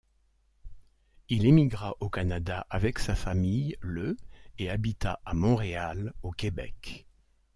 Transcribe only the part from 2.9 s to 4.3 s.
sa famille le